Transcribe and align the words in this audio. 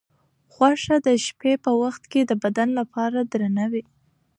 غوښه 0.55 0.95
د 1.07 1.07
شپې 1.25 1.53
په 1.63 1.71
وخت 1.81 2.03
کې 2.11 2.21
د 2.25 2.31
بدن 2.43 2.69
لپاره 2.79 3.19
درنه 3.31 3.65
وي. 3.71 3.83